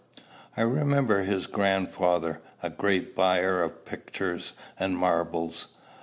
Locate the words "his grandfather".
1.21-2.41